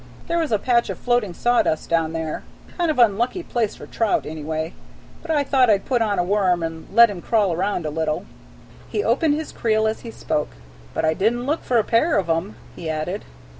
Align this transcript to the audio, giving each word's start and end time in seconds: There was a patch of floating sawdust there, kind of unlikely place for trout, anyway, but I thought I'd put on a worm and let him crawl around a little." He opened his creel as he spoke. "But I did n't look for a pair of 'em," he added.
There 0.25 0.39
was 0.39 0.51
a 0.51 0.57
patch 0.57 0.89
of 0.89 0.97
floating 0.97 1.31
sawdust 1.35 1.91
there, 1.91 2.41
kind 2.75 2.89
of 2.89 2.97
unlikely 2.97 3.43
place 3.43 3.75
for 3.75 3.85
trout, 3.85 4.25
anyway, 4.25 4.73
but 5.21 5.29
I 5.29 5.43
thought 5.43 5.69
I'd 5.69 5.85
put 5.85 6.01
on 6.01 6.17
a 6.17 6.23
worm 6.23 6.63
and 6.63 6.87
let 6.91 7.11
him 7.11 7.21
crawl 7.21 7.53
around 7.53 7.85
a 7.85 7.91
little." 7.91 8.25
He 8.89 9.03
opened 9.03 9.35
his 9.35 9.51
creel 9.51 9.85
as 9.85 9.99
he 9.99 10.09
spoke. 10.09 10.55
"But 10.95 11.05
I 11.05 11.13
did 11.13 11.33
n't 11.33 11.45
look 11.45 11.63
for 11.63 11.77
a 11.77 11.83
pair 11.83 12.17
of 12.17 12.27
'em," 12.31 12.55
he 12.75 12.89
added. 12.89 13.25